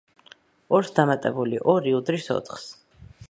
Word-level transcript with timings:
ორს 0.77 0.89
დამატებული 0.99 1.61
ორი 1.75 1.95
უდრის 1.99 2.31
ოთხს. 2.39 2.67